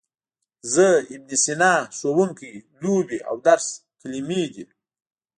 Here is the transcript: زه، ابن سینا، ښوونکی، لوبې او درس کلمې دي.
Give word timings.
زه، 0.73 0.87
ابن 1.13 1.31
سینا، 1.43 1.73
ښوونکی، 1.97 2.51
لوبې 2.81 3.19
او 3.27 3.35
درس 3.47 3.67
کلمې 4.01 4.43
دي. 4.53 4.65